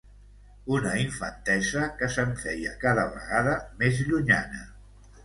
Una 0.77 0.93
infantesa 1.01 1.83
que 1.99 2.09
se’m 2.15 2.31
feia 2.45 2.71
cada 2.85 3.05
vegada 3.13 3.55
més 3.83 4.01
llunyana. 4.09 4.65